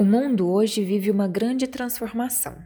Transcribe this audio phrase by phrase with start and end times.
[0.00, 2.56] O mundo hoje vive uma grande transformação.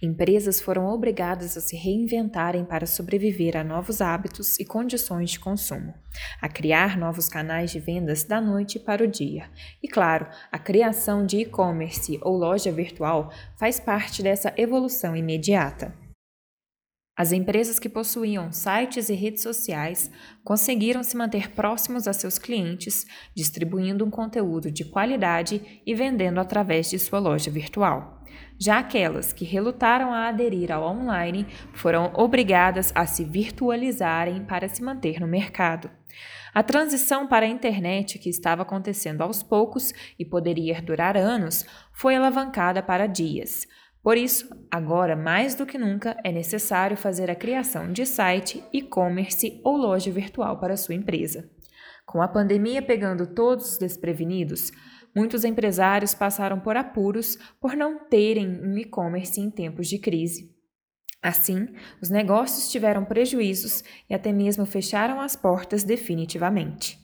[0.00, 5.92] Empresas foram obrigadas a se reinventarem para sobreviver a novos hábitos e condições de consumo,
[6.40, 9.50] a criar novos canais de vendas da noite para o dia.
[9.82, 16.05] E claro, a criação de e-commerce ou loja virtual faz parte dessa evolução imediata.
[17.16, 20.10] As empresas que possuíam sites e redes sociais
[20.44, 26.90] conseguiram se manter próximos a seus clientes, distribuindo um conteúdo de qualidade e vendendo através
[26.90, 28.22] de sua loja virtual.
[28.58, 34.82] Já aquelas que relutaram a aderir ao online foram obrigadas a se virtualizarem para se
[34.82, 35.90] manter no mercado.
[36.52, 42.16] A transição para a internet, que estava acontecendo aos poucos e poderia durar anos, foi
[42.16, 43.66] alavancada para dias.
[44.06, 49.60] Por isso, agora mais do que nunca é necessário fazer a criação de site, e-commerce
[49.64, 51.50] ou loja virtual para sua empresa.
[52.06, 54.70] Com a pandemia pegando todos os desprevenidos,
[55.12, 60.54] muitos empresários passaram por apuros por não terem um e-commerce em tempos de crise.
[61.20, 61.66] Assim,
[62.00, 66.96] os negócios tiveram prejuízos e até mesmo fecharam as portas definitivamente.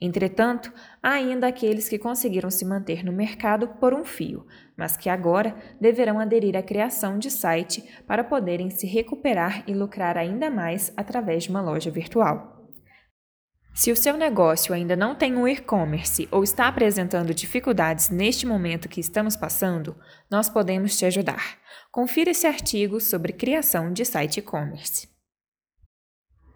[0.00, 5.10] Entretanto, há ainda aqueles que conseguiram se manter no mercado por um fio, mas que
[5.10, 10.90] agora deverão aderir à criação de site para poderem se recuperar e lucrar ainda mais
[10.96, 12.56] através de uma loja virtual.
[13.74, 18.88] Se o seu negócio ainda não tem um e-commerce ou está apresentando dificuldades neste momento
[18.88, 19.96] que estamos passando,
[20.30, 21.58] nós podemos te ajudar.
[21.92, 25.08] Confira esse artigo sobre criação de site e-commerce.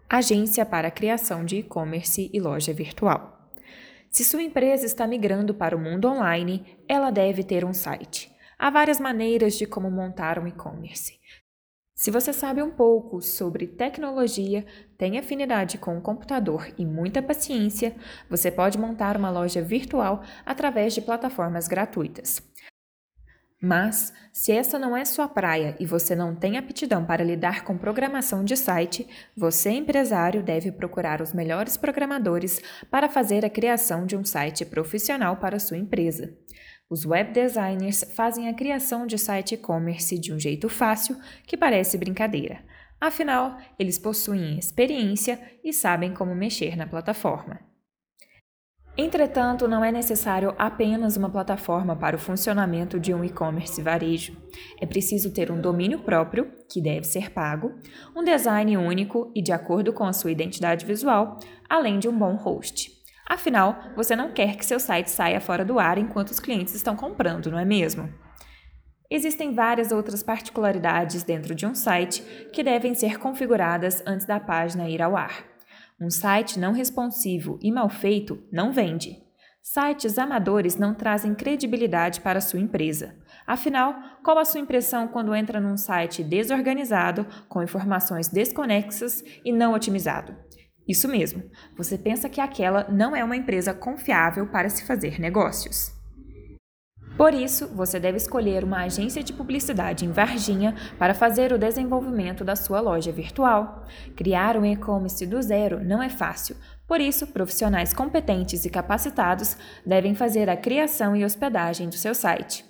[0.09, 3.34] Agência para criação de e-commerce e loja virtual.
[4.15, 8.33] Se sua empresa está migrando para o mundo online, ela deve ter um site.
[8.57, 11.19] Há várias maneiras de como montar um e-commerce.
[11.93, 14.65] Se você sabe um pouco sobre tecnologia,
[14.97, 17.93] tem afinidade com o computador e muita paciência,
[18.29, 22.41] você pode montar uma loja virtual através de plataformas gratuitas.
[23.65, 27.75] Mas, se essa não é sua praia e você não tem aptidão para lidar com
[27.75, 32.61] programação de site, você, empresário, deve procurar os melhores programadores
[32.91, 36.37] para fazer a criação de um site profissional para sua empresa.
[36.87, 41.97] Os web designers fazem a criação de site e-commerce de um jeito fácil que parece
[41.97, 42.63] brincadeira.
[43.01, 47.59] Afinal, eles possuem experiência e sabem como mexer na plataforma.
[48.97, 54.37] Entretanto, não é necessário apenas uma plataforma para o funcionamento de um e-commerce varejo.
[54.79, 57.73] É preciso ter um domínio próprio, que deve ser pago,
[58.15, 61.37] um design único e de acordo com a sua identidade visual,
[61.69, 62.89] além de um bom host.
[63.27, 66.95] Afinal, você não quer que seu site saia fora do ar enquanto os clientes estão
[66.95, 68.09] comprando, não é mesmo?
[69.11, 72.21] Existem várias outras particularidades dentro de um site
[72.53, 75.54] que devem ser configuradas antes da página ir ao ar.
[75.99, 79.23] Um site não responsivo e mal feito não vende.
[79.63, 83.15] Sites amadores não trazem credibilidade para a sua empresa.
[83.47, 89.73] Afinal, qual a sua impressão quando entra num site desorganizado, com informações desconexas e não
[89.73, 90.35] otimizado?
[90.85, 95.94] Isso mesmo, você pensa que aquela não é uma empresa confiável para se fazer negócios.
[97.17, 102.43] Por isso, você deve escolher uma agência de publicidade em Varginha para fazer o desenvolvimento
[102.43, 103.85] da sua loja virtual.
[104.17, 110.13] Criar um e-commerce do zero não é fácil, por isso, profissionais competentes e capacitados devem
[110.13, 112.63] fazer a criação e hospedagem do seu site.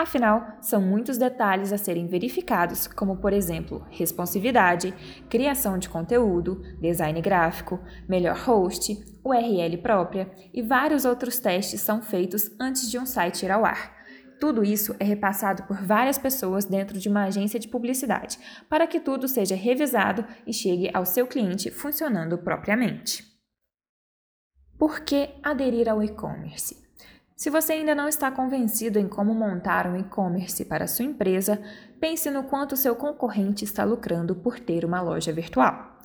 [0.00, 4.94] Afinal, são muitos detalhes a serem verificados, como, por exemplo, responsividade,
[5.28, 7.78] criação de conteúdo, design gráfico,
[8.08, 13.50] melhor host, URL própria e vários outros testes são feitos antes de um site ir
[13.50, 13.94] ao ar.
[14.40, 18.38] Tudo isso é repassado por várias pessoas dentro de uma agência de publicidade,
[18.70, 23.22] para que tudo seja revisado e chegue ao seu cliente funcionando propriamente.
[24.78, 26.79] Por que aderir ao e-commerce?
[27.40, 31.58] Se você ainda não está convencido em como montar um e-commerce para sua empresa,
[31.98, 35.98] pense no quanto seu concorrente está lucrando por ter uma loja virtual.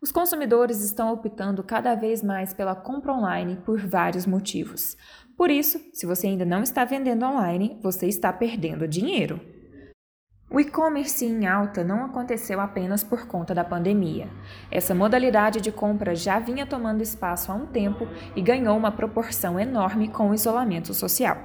[0.00, 4.96] Os consumidores estão optando cada vez mais pela compra online por vários motivos.
[5.36, 9.57] Por isso, se você ainda não está vendendo online, você está perdendo dinheiro.
[10.50, 14.30] O e-commerce em alta não aconteceu apenas por conta da pandemia.
[14.70, 19.60] Essa modalidade de compra já vinha tomando espaço há um tempo e ganhou uma proporção
[19.60, 21.36] enorme com o isolamento social.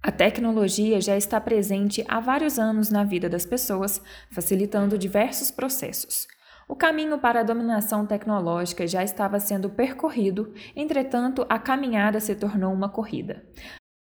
[0.00, 4.00] A tecnologia já está presente há vários anos na vida das pessoas,
[4.30, 6.28] facilitando diversos processos.
[6.68, 12.72] O caminho para a dominação tecnológica já estava sendo percorrido, entretanto, a caminhada se tornou
[12.72, 13.42] uma corrida.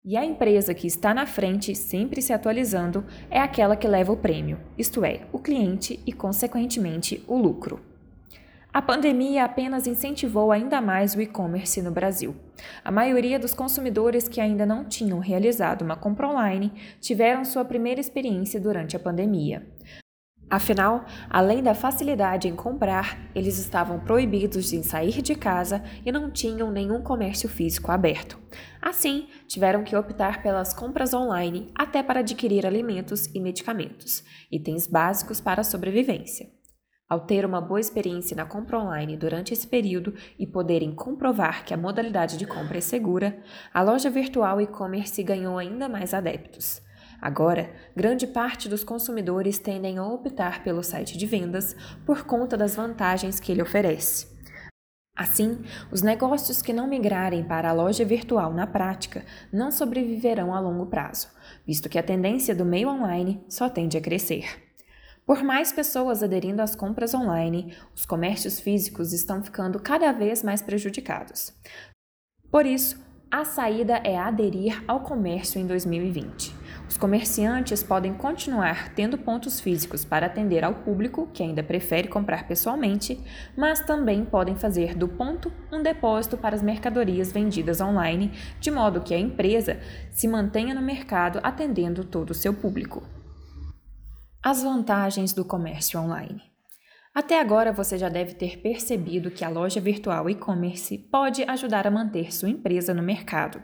[0.06, 4.18] E a empresa que está na frente, sempre se atualizando, é aquela que leva o
[4.18, 7.81] prêmio, isto é, o cliente e, consequentemente, o lucro.
[8.72, 12.34] A pandemia apenas incentivou ainda mais o e-commerce no Brasil.
[12.81, 18.00] A maioria dos consumidores que ainda não tinham realizado uma compra online tiveram sua primeira
[18.00, 19.68] experiência durante a pandemia.
[20.50, 26.31] Afinal, além da facilidade em comprar, eles estavam proibidos de sair de casa e não
[26.31, 28.40] tinham nenhum comércio físico aberto.
[28.81, 35.40] Assim, tiveram que optar pelas compras online até para adquirir alimentos e medicamentos, itens básicos
[35.40, 36.48] para a sobrevivência.
[37.07, 41.74] Ao ter uma boa experiência na compra online durante esse período e poderem comprovar que
[41.74, 43.40] a modalidade de compra é segura,
[43.72, 46.81] a loja virtual e-commerce ganhou ainda mais adeptos.
[47.21, 51.75] Agora, grande parte dos consumidores tendem a optar pelo site de vendas
[52.06, 54.39] por conta das vantagens que ele oferece.
[55.19, 55.60] Assim,
[55.92, 60.86] os negócios que não migrarem para a loja virtual na prática não sobreviverão a longo
[60.86, 61.27] prazo,
[61.68, 64.69] visto que a tendência do meio online só tende a crescer.
[65.25, 70.62] Por mais pessoas aderindo às compras online, os comércios físicos estão ficando cada vez mais
[70.62, 71.54] prejudicados.
[72.50, 72.98] Por isso,
[73.30, 76.58] a saída é aderir ao comércio em 2020.
[76.89, 82.47] Os comerciantes podem continuar tendo pontos físicos para atender ao público que ainda prefere comprar
[82.47, 83.24] pessoalmente,
[83.56, 89.01] mas também podem fazer do ponto um depósito para as mercadorias vendidas online, de modo
[89.01, 89.80] que a empresa
[90.12, 93.03] se mantenha no mercado atendendo todo o seu público.
[94.41, 96.49] As vantagens do comércio online.
[97.13, 101.91] Até agora você já deve ter percebido que a loja virtual e-commerce pode ajudar a
[101.91, 103.61] manter sua empresa no mercado,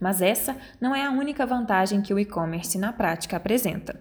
[0.00, 3.98] mas essa não é a única vantagem que o e-commerce na prática apresenta.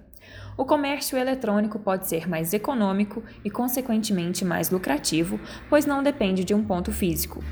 [0.58, 5.40] O comércio eletrônico pode ser mais econômico e, consequentemente, mais lucrativo,
[5.70, 7.44] pois não depende de um ponto físico.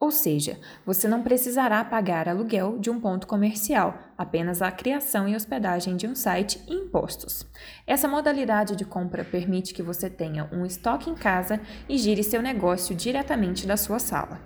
[0.00, 5.36] Ou seja, você não precisará pagar aluguel de um ponto comercial, apenas a criação e
[5.36, 7.46] hospedagem de um site e impostos.
[7.86, 12.40] Essa modalidade de compra permite que você tenha um estoque em casa e gire seu
[12.40, 14.40] negócio diretamente da sua sala.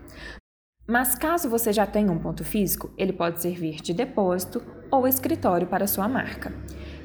[0.88, 4.60] Mas caso você já tenha um ponto físico, ele pode servir de depósito
[4.90, 6.52] ou escritório para sua marca.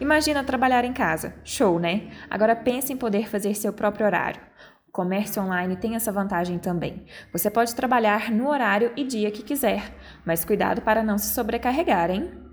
[0.02, 1.36] Imagina trabalhar em casa.
[1.44, 2.12] Show, né?
[2.30, 4.49] Agora pense em poder fazer seu próprio horário.
[4.92, 7.06] Comércio online tem essa vantagem também.
[7.32, 9.96] Você pode trabalhar no horário e dia que quiser,
[10.26, 12.50] mas cuidado para não se sobrecarregar, hein?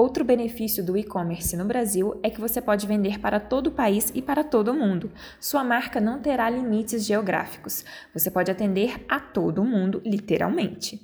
[0.00, 4.10] Outro benefício do e-commerce no Brasil é que você pode vender para todo o país
[4.14, 5.12] e para todo o mundo.
[5.38, 7.84] Sua marca não terá limites geográficos.
[8.14, 10.98] Você pode atender a todo mundo, literalmente.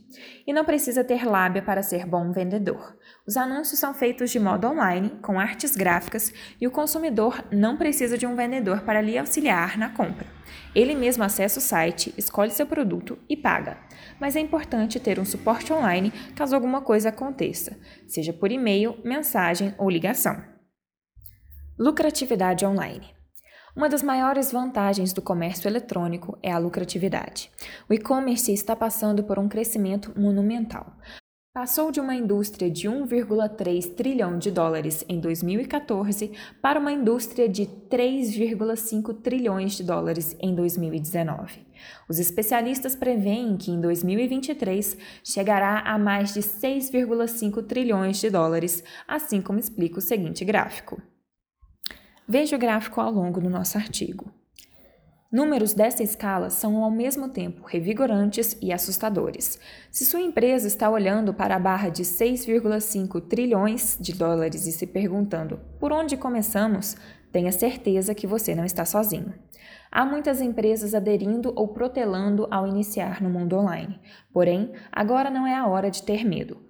[0.46, 2.96] E não precisa ter lábia para ser bom vendedor.
[3.26, 8.16] Os anúncios são feitos de modo online, com artes gráficas, e o consumidor não precisa
[8.16, 10.28] de um vendedor para lhe auxiliar na compra.
[10.72, 13.78] Ele mesmo acessa o site, escolhe seu produto e paga.
[14.20, 17.76] Mas é importante ter um suporte online caso alguma coisa aconteça,
[18.06, 20.40] seja por e-mail, mensagem ou ligação.
[21.76, 23.12] Lucratividade online.
[23.74, 27.50] Uma das maiores vantagens do comércio eletrônico é a lucratividade.
[27.90, 30.96] O e-commerce está passando por um crescimento monumental.
[31.56, 36.30] Passou de uma indústria de 1,3 trilhão de dólares em 2014
[36.60, 41.66] para uma indústria de 3,5 trilhões de dólares em 2019.
[42.10, 49.40] Os especialistas preveem que em 2023 chegará a mais de 6,5 trilhões de dólares, assim
[49.40, 51.00] como explica o seguinte gráfico.
[52.28, 54.30] Veja o gráfico ao longo do nosso artigo.
[55.36, 59.60] Números dessa escala são ao mesmo tempo revigorantes e assustadores.
[59.90, 64.86] Se sua empresa está olhando para a barra de 6,5 trilhões de dólares e se
[64.86, 66.96] perguntando por onde começamos,
[67.30, 69.34] tenha certeza que você não está sozinho.
[69.92, 74.00] Há muitas empresas aderindo ou protelando ao iniciar no mundo online.
[74.32, 76.65] Porém, agora não é a hora de ter medo.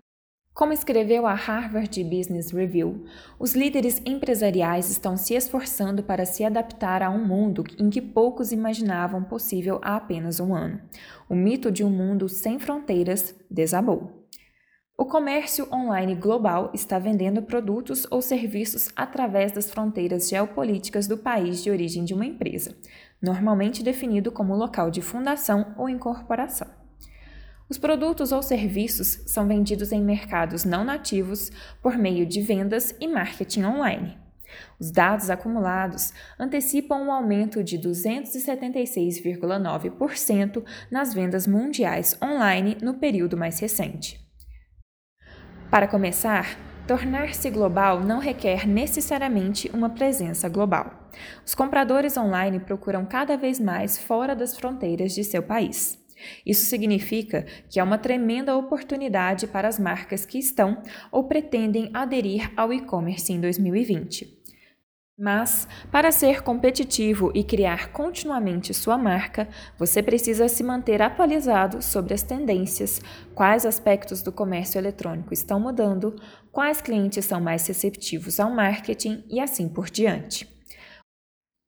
[0.57, 3.05] Como escreveu a Harvard Business Review,
[3.39, 8.53] os líderes empresariais estão se esforçando para se adaptar a um mundo em que poucos
[8.53, 10.81] imaginavam possível há apenas um ano.
[11.29, 14.27] O mito de um mundo sem fronteiras desabou.
[14.97, 21.63] O comércio online global está vendendo produtos ou serviços através das fronteiras geopolíticas do país
[21.63, 22.75] de origem de uma empresa,
[23.21, 26.86] normalmente definido como local de fundação ou incorporação.
[27.69, 31.51] Os produtos ou serviços são vendidos em mercados não nativos
[31.83, 34.17] por meio de vendas e marketing online.
[34.79, 43.59] Os dados acumulados antecipam um aumento de 276,9% nas vendas mundiais online no período mais
[43.59, 44.25] recente.
[45.69, 46.57] Para começar,
[46.87, 51.11] tornar-se global não requer necessariamente uma presença global.
[51.45, 56.06] Os compradores online procuram cada vez mais fora das fronteiras de seu país.
[56.45, 62.53] Isso significa que há uma tremenda oportunidade para as marcas que estão ou pretendem aderir
[62.57, 64.37] ao e-commerce em 2020.
[65.19, 72.13] Mas, para ser competitivo e criar continuamente sua marca, você precisa se manter atualizado sobre
[72.13, 73.01] as tendências,
[73.35, 76.15] quais aspectos do comércio eletrônico estão mudando,
[76.53, 80.56] quais clientes são mais receptivos ao marketing e assim por diante.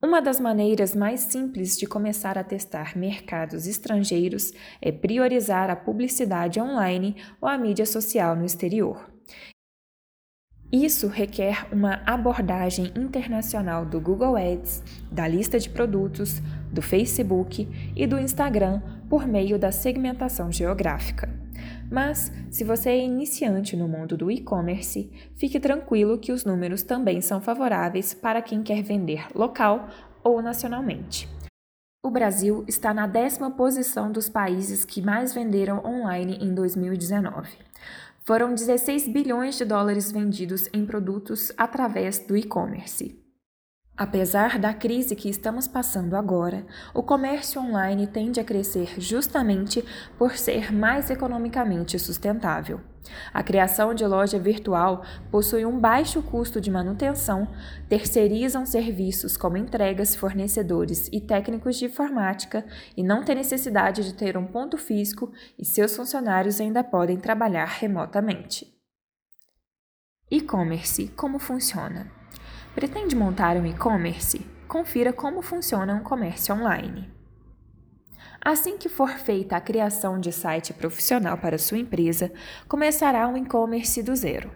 [0.01, 6.57] Uma das maneiras mais simples de começar a testar mercados estrangeiros é priorizar a publicidade
[6.57, 9.11] online ou a mídia social no exterior.
[10.71, 16.39] Isso requer uma abordagem internacional do Google Ads, da lista de produtos,
[16.71, 21.38] do Facebook e do Instagram por meio da segmentação geográfica.
[21.89, 27.19] Mas, se você é iniciante no mundo do e-commerce, fique tranquilo que os números também
[27.19, 29.89] são favoráveis para quem quer vender local
[30.23, 31.27] ou nacionalmente.
[32.03, 37.49] O Brasil está na décima posição dos países que mais venderam online em 2019.
[38.21, 43.28] Foram 16 bilhões de dólares vendidos em produtos através do e-commerce.
[43.99, 49.83] Apesar da crise que estamos passando agora, o comércio online tende a crescer justamente
[50.17, 52.79] por ser mais economicamente sustentável.
[53.33, 57.45] A criação de loja virtual possui um baixo custo de manutenção,
[57.89, 62.65] terceirizam serviços como entregas, fornecedores e técnicos de informática
[62.95, 67.67] e não tem necessidade de ter um ponto físico e seus funcionários ainda podem trabalhar
[67.67, 68.73] remotamente.
[70.31, 72.18] E-commerce como funciona?
[72.75, 74.45] Pretende montar um e-commerce?
[74.67, 77.09] Confira como funciona um comércio online.
[78.39, 82.31] Assim que for feita a criação de site profissional para sua empresa,
[82.67, 84.51] começará um e-commerce do zero.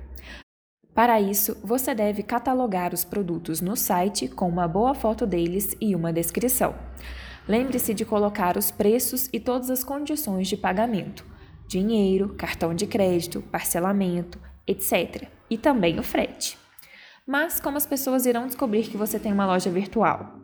[0.94, 5.96] Para isso, você deve catalogar os produtos no site com uma boa foto deles e
[5.96, 6.76] uma descrição.
[7.48, 11.26] Lembre-se de colocar os preços e todas as condições de pagamento:
[11.68, 15.28] dinheiro, cartão de crédito, parcelamento, etc.
[15.50, 16.63] E também o frete.
[17.26, 20.40] Mas como as pessoas irão descobrir que você tem uma loja virtual?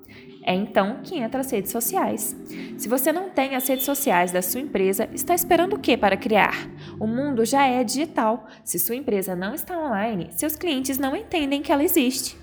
[0.45, 2.33] É então que entra as redes sociais.
[2.77, 6.15] Se você não tem as redes sociais da sua empresa, está esperando o que para
[6.15, 6.69] criar?
[6.98, 8.48] O mundo já é digital.
[8.63, 12.38] Se sua empresa não está online, seus clientes não entendem que ela existe.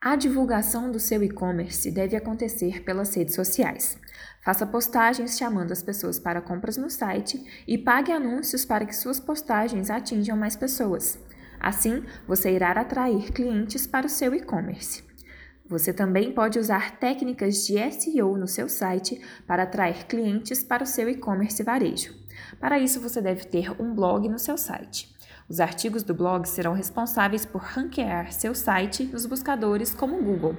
[0.00, 3.96] A divulgação do seu e-commerce deve acontecer pelas redes sociais.
[4.44, 9.20] Faça postagens chamando as pessoas para compras no site e pague anúncios para que suas
[9.20, 11.18] postagens atinjam mais pessoas.
[11.66, 15.02] Assim, você irá atrair clientes para o seu e-commerce.
[15.68, 20.86] Você também pode usar técnicas de SEO no seu site para atrair clientes para o
[20.86, 22.14] seu e-commerce varejo.
[22.60, 25.12] Para isso, você deve ter um blog no seu site.
[25.48, 30.56] Os artigos do blog serão responsáveis por ranquear seu site nos buscadores como o Google.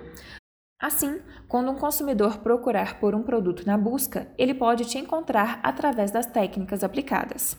[0.77, 6.11] Assim, quando um consumidor procurar por um produto na busca, ele pode te encontrar através
[6.11, 7.57] das técnicas aplicadas.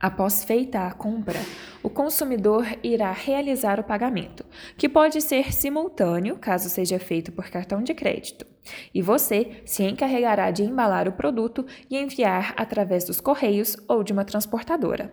[0.00, 1.40] Após feita a compra,
[1.82, 7.82] o consumidor irá realizar o pagamento, que pode ser simultâneo, caso seja feito por cartão
[7.82, 8.46] de crédito,
[8.94, 14.12] e você se encarregará de embalar o produto e enviar através dos correios ou de
[14.12, 15.12] uma transportadora.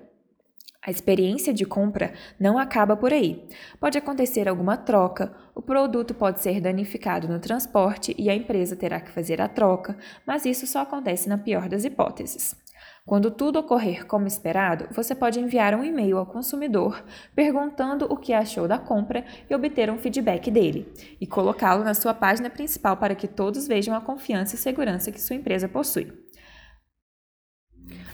[0.85, 3.43] A experiência de compra não acaba por aí.
[3.79, 9.01] Pode acontecer alguma troca, o produto pode ser danificado no transporte e a empresa terá
[9.01, 12.64] que fazer a troca, mas isso só acontece na pior das hipóteses.
[13.05, 17.03] Quando tudo ocorrer como esperado, você pode enviar um e-mail ao consumidor
[17.35, 22.13] perguntando o que achou da compra e obter um feedback dele, e colocá-lo na sua
[22.13, 26.25] página principal para que todos vejam a confiança e segurança que sua empresa possui.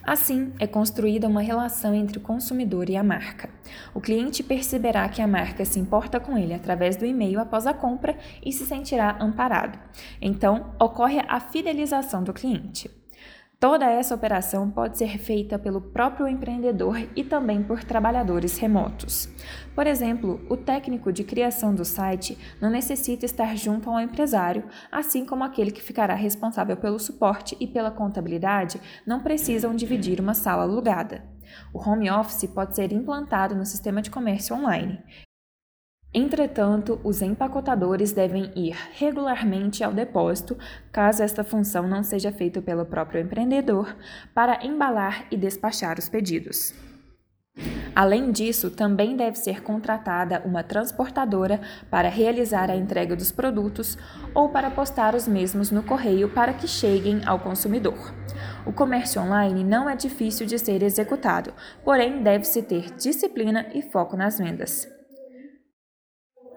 [0.03, 3.49] Assim, é construída uma relação entre o consumidor e a marca.
[3.93, 7.73] O cliente perceberá que a marca se importa com ele através do e-mail após a
[7.73, 9.79] compra e se sentirá amparado.
[10.19, 13.00] Então, ocorre a fidelização do cliente.
[13.61, 19.29] Toda essa operação pode ser feita pelo próprio empreendedor e também por trabalhadores remotos.
[19.75, 25.23] Por exemplo, o técnico de criação do site não necessita estar junto ao empresário, assim
[25.23, 30.63] como aquele que ficará responsável pelo suporte e pela contabilidade não precisam dividir uma sala
[30.63, 31.23] alugada.
[31.71, 35.03] O home office pode ser implantado no sistema de comércio online.
[36.13, 40.57] Entretanto, os empacotadores devem ir regularmente ao depósito,
[40.91, 43.95] caso esta função não seja feita pelo próprio empreendedor,
[44.33, 46.73] para embalar e despachar os pedidos.
[47.95, 53.97] Além disso, também deve ser contratada uma transportadora para realizar a entrega dos produtos
[54.33, 58.13] ou para postar os mesmos no correio para que cheguem ao consumidor.
[58.65, 61.53] O comércio online não é difícil de ser executado,
[61.83, 65.00] porém deve-se ter disciplina e foco nas vendas.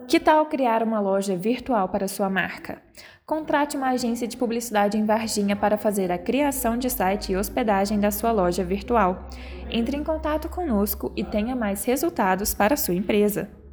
[0.07, 2.83] Que tal criar uma loja virtual para sua marca?
[3.25, 7.99] Contrate uma agência de publicidade em Varginha para fazer a criação de site e hospedagem
[7.99, 9.29] da sua loja virtual.
[9.71, 13.64] Entre em contato conosco e tenha mais resultados para sua empresa.